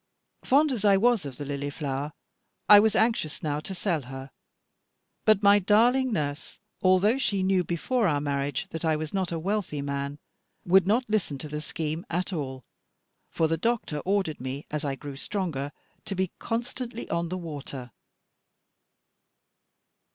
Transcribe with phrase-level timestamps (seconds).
[0.43, 2.11] Fond as I was of the "Lily flower,"
[2.67, 4.31] I was anxious now to sell her;
[5.25, 9.37] but my darling nurse, although she knew before our marriage that I was not a
[9.37, 10.17] wealthy man,
[10.65, 12.65] would not listen to the scheme at all;
[13.29, 15.71] for the doctor ordered me, as I grew stronger,
[16.05, 17.91] to be constantly on the water.